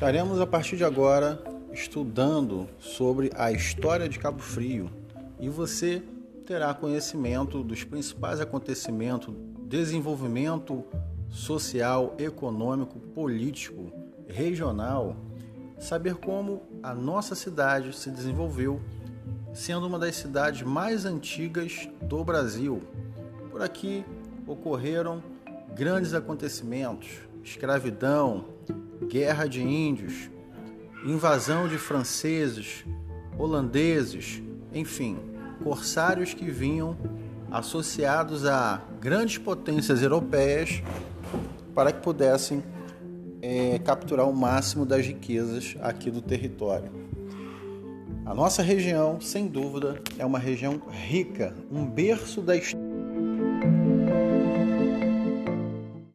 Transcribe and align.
Estaremos 0.00 0.40
a 0.40 0.46
partir 0.46 0.78
de 0.78 0.84
agora 0.84 1.38
estudando 1.74 2.66
sobre 2.78 3.30
a 3.36 3.52
história 3.52 4.08
de 4.08 4.18
Cabo 4.18 4.38
Frio. 4.38 4.90
E 5.38 5.46
você 5.50 6.02
terá 6.46 6.72
conhecimento 6.72 7.62
dos 7.62 7.84
principais 7.84 8.40
acontecimentos, 8.40 9.34
desenvolvimento 9.66 10.82
social, 11.28 12.14
econômico, 12.16 12.98
político, 12.98 13.92
regional, 14.26 15.16
saber 15.78 16.14
como 16.14 16.62
a 16.82 16.94
nossa 16.94 17.34
cidade 17.34 17.94
se 17.94 18.10
desenvolveu, 18.10 18.80
sendo 19.52 19.86
uma 19.86 19.98
das 19.98 20.16
cidades 20.16 20.62
mais 20.62 21.04
antigas 21.04 21.90
do 22.00 22.24
Brasil. 22.24 22.82
Por 23.50 23.60
aqui 23.60 24.02
ocorreram 24.46 25.22
grandes 25.76 26.14
acontecimentos: 26.14 27.18
escravidão, 27.42 28.44
guerra 29.08 29.46
de 29.46 29.62
índios, 29.62 30.30
invasão 31.04 31.68
de 31.68 31.78
franceses, 31.78 32.84
holandeses, 33.38 34.42
enfim, 34.72 35.18
corsários 35.62 36.34
que 36.34 36.50
vinham 36.50 36.96
associados 37.50 38.46
a 38.46 38.82
grandes 39.00 39.38
potências 39.38 40.02
europeias 40.02 40.82
para 41.74 41.92
que 41.92 42.00
pudessem 42.00 42.62
é, 43.42 43.78
capturar 43.78 44.28
o 44.28 44.34
máximo 44.34 44.84
das 44.84 45.06
riquezas 45.06 45.76
aqui 45.80 46.10
do 46.10 46.20
território. 46.20 46.90
A 48.24 48.34
nossa 48.34 48.62
região, 48.62 49.20
sem 49.20 49.48
dúvida, 49.48 50.00
é 50.18 50.24
uma 50.24 50.38
região 50.38 50.80
rica, 50.88 51.54
um 51.70 51.84
berço 51.84 52.40
da 52.40 52.54
história 52.54 52.89